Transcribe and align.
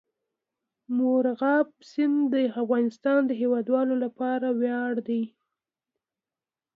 مورغاب 0.97 1.67
سیند 1.89 2.19
د 2.33 2.35
افغانستان 2.61 3.19
د 3.27 3.31
هیوادوالو 3.41 3.95
لپاره 4.03 4.47
ویاړ 4.61 4.93
دی. 5.07 5.23